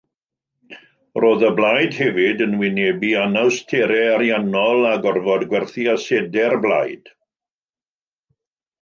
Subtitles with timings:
[1.23, 7.17] Roedd y blaid hefyd yn wynebu anawsterau ariannol a gorfod gwerthu asedau'r blaid.